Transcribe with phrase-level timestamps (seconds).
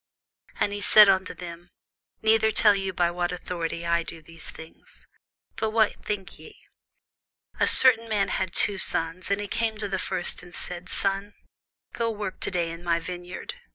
[0.59, 1.69] And he said unto them,
[2.23, 5.05] Neither tell I you by what authority I do these things.
[5.57, 6.57] But what think ye?
[7.59, 11.35] A certain man had two sons; and he came to the first, and said, Son,
[11.93, 13.53] go work to day in my vineyard.